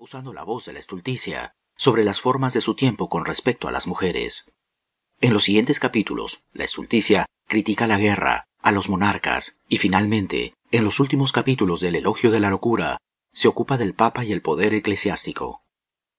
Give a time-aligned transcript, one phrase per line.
[0.00, 3.70] usando la voz de la estulticia, sobre las formas de su tiempo con respecto a
[3.70, 4.50] las mujeres.
[5.20, 10.84] En los siguientes capítulos, la estulticia critica la guerra, a los monarcas, y finalmente, en
[10.84, 12.96] los últimos capítulos del elogio de la locura,
[13.30, 15.64] se ocupa del Papa y el poder eclesiástico.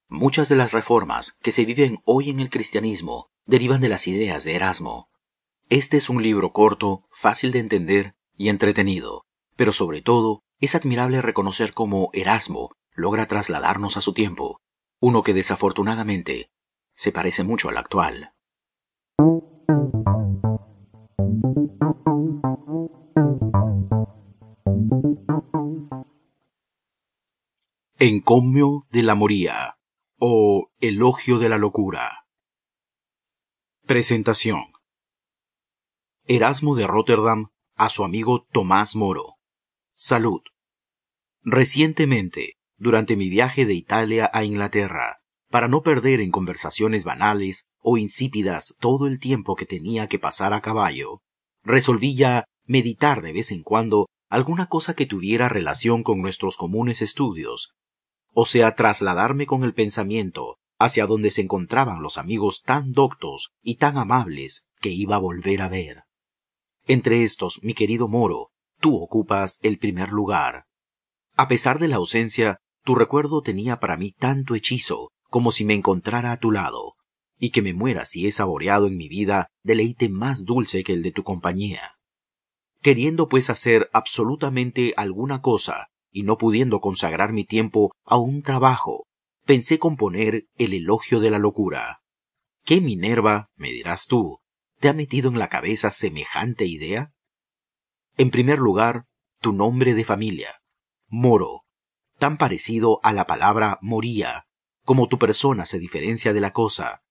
[0.07, 4.43] Muchas de las reformas que se viven hoy en el cristianismo derivan de las ideas
[4.43, 5.09] de Erasmo.
[5.69, 9.25] Este es un libro corto, fácil de entender y entretenido,
[9.55, 14.61] pero sobre todo es admirable reconocer cómo Erasmo logra trasladarnos a su tiempo,
[14.99, 16.51] uno que desafortunadamente
[16.93, 18.33] se parece mucho al actual.
[27.97, 29.77] Encomio de la Moría
[30.17, 32.25] o Elogio de la Locura.
[33.85, 34.73] Presentación.
[36.25, 39.37] Erasmo de Rotterdam a su amigo Tomás Moro.
[39.93, 40.41] Salud.
[41.41, 45.19] Recientemente, durante mi viaje de Italia a Inglaterra,
[45.51, 50.51] para no perder en conversaciones banales o insípidas todo el tiempo que tenía que pasar
[50.55, 51.21] a caballo,
[51.63, 57.03] resolví ya meditar de vez en cuando alguna cosa que tuviera relación con nuestros comunes
[57.03, 57.75] estudios,
[58.33, 63.75] o sea, trasladarme con el pensamiento hacia donde se encontraban los amigos tan doctos y
[63.75, 66.05] tan amables que iba a volver a ver.
[66.87, 68.49] Entre estos, mi querido Moro,
[68.79, 70.65] tú ocupas el primer lugar.
[71.35, 75.73] A pesar de la ausencia, tu recuerdo tenía para mí tanto hechizo como si me
[75.73, 76.95] encontrara a tu lado,
[77.39, 81.03] y que me muera si he saboreado en mi vida deleite más dulce que el
[81.03, 81.95] de tu compañía.
[82.81, 89.05] Queriendo pues hacer absolutamente alguna cosa, y no pudiendo consagrar mi tiempo a un trabajo,
[89.45, 92.01] pensé componer el elogio de la locura.
[92.65, 94.39] ¿Qué Minerva, me dirás tú,
[94.79, 97.13] te ha metido en la cabeza semejante idea?
[98.17, 99.05] En primer lugar,
[99.39, 100.61] tu nombre de familia,
[101.07, 101.63] Moro,
[102.21, 104.45] tan parecido a la palabra moría,
[104.83, 107.01] como tu persona se diferencia de la cosa,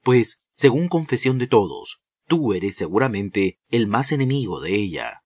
[0.00, 5.24] pues, según confesión de todos, tú eres seguramente el más enemigo de ella.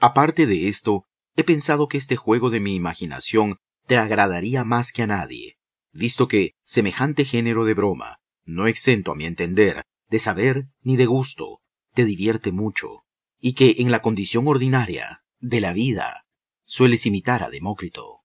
[0.00, 5.04] Aparte de esto, he pensado que este juego de mi imaginación te agradaría más que
[5.04, 5.56] a nadie,
[5.90, 11.06] visto que semejante género de broma, no exento a mi entender de saber ni de
[11.06, 11.62] gusto,
[11.94, 13.06] te divierte mucho,
[13.40, 16.26] y que en la condición ordinaria de la vida
[16.64, 18.21] sueles imitar a Demócrito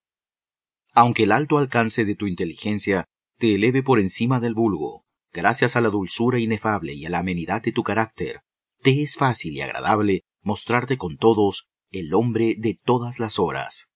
[0.97, 3.05] aunque el alto alcance de tu inteligencia
[3.37, 7.61] te eleve por encima del vulgo, gracias a la dulzura inefable y a la amenidad
[7.61, 8.41] de tu carácter,
[8.81, 13.91] te es fácil y agradable mostrarte con todos el hombre de todas las horas.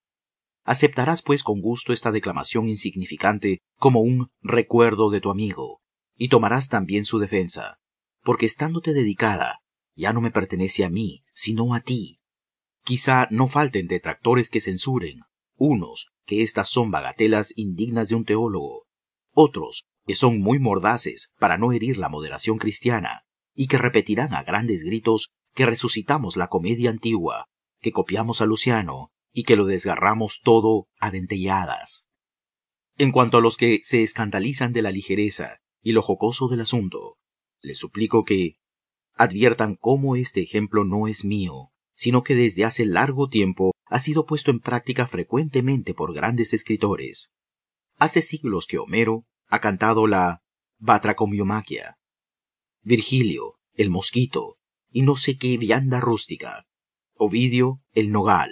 [0.63, 5.81] Aceptarás pues con gusto esta declamación insignificante como un recuerdo de tu amigo,
[6.16, 7.79] y tomarás también su defensa,
[8.22, 9.62] porque estándote dedicada,
[9.95, 12.19] ya no me pertenece a mí, sino a ti.
[12.83, 15.22] Quizá no falten detractores que censuren,
[15.62, 18.88] unos que estas son bagatelas indignas de un teólogo,
[19.32, 24.42] otros que son muy mordaces para no herir la moderación cristiana, y que repetirán a
[24.42, 27.46] grandes gritos que resucitamos la comedia antigua,
[27.80, 32.10] que copiamos a Luciano, y que lo desgarramos todo a dentelladas.
[32.98, 37.20] En cuanto a los que se escandalizan de la ligereza y lo jocoso del asunto,
[37.62, 38.56] les suplico que
[39.14, 44.25] adviertan cómo este ejemplo no es mío, sino que desde hace largo tiempo ha sido
[44.25, 47.35] puesto en práctica frecuentemente por grandes escritores.
[47.97, 50.41] Hace siglos que Homero ha cantado la
[50.79, 52.00] batracomiomaquia,
[52.81, 54.57] Virgilio, el mosquito,
[54.89, 56.66] y no sé qué vianda rústica,
[57.13, 58.50] Ovidio, el nogal.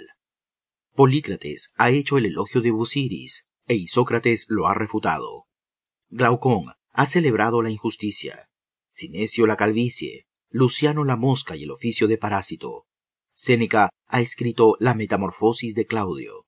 [0.94, 5.48] Polícrates ha hecho el elogio de Busiris, e Isócrates lo ha refutado.
[6.08, 8.48] Glaucón ha celebrado la injusticia,
[8.90, 12.86] Sinesio la calvicie, Luciano la mosca y el oficio de parásito,
[13.42, 16.44] Séneca ha escrito La Metamorfosis de Claudio.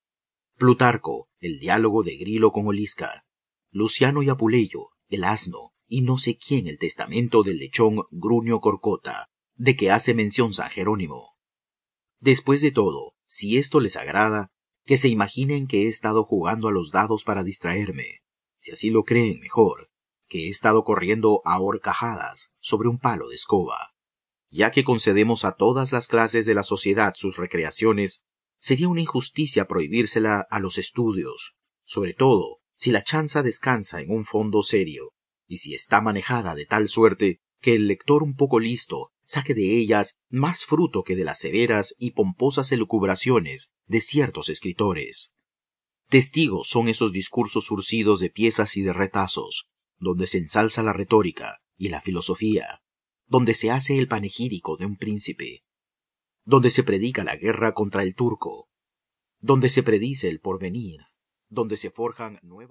[0.59, 3.25] Plutarco, el diálogo de Grilo con Olisca.
[3.71, 9.31] Luciano y Apuleyo, el asno, y no sé quién el testamento del lechón Grunio Corcota,
[9.55, 11.39] de que hace mención San Jerónimo.
[12.21, 14.51] Después de todo, si esto les agrada,
[14.85, 18.19] que se imaginen que he estado jugando a los dados para distraerme,
[18.59, 19.89] si así lo creen mejor,
[20.29, 23.92] que he estado corriendo a horcajadas sobre un palo de escoba
[24.53, 28.25] ya que concedemos a todas las clases de la sociedad sus recreaciones,
[28.61, 34.27] sería una injusticia prohibírsela a los estudios, sobre todo si la chanza descansa en un
[34.27, 35.15] fondo serio,
[35.49, 39.79] y si está manejada de tal suerte que el lector un poco listo saque de
[39.79, 45.33] ellas más fruto que de las severas y pomposas elucubraciones de ciertos escritores.
[46.11, 51.63] Testigos son esos discursos surcidos de piezas y de retazos, donde se ensalza la retórica
[51.79, 52.82] y la filosofía,
[53.33, 55.65] donde se hace el panegírico de un príncipe,
[56.45, 58.69] donde se predica la guerra contra el turco,
[59.41, 61.01] donde se predice el porvenir,
[61.49, 62.71] donde se forjan nuevas